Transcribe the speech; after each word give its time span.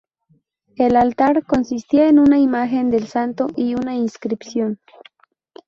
El 0.77 0.95
altar 0.95 1.45
consistía 1.45 2.07
en 2.09 2.17
una 2.17 2.39
imagen 2.39 2.89
del 2.89 3.05
santo 3.07 3.45
y 3.55 3.75
una 3.75 3.93
inscripción. 3.95 4.79